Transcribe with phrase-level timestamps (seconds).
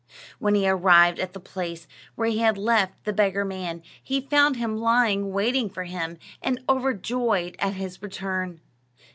[0.39, 4.55] When he arrived at the place where he had left the beggar man, he found
[4.55, 8.61] him lying waiting for him, and overjoyed at his return.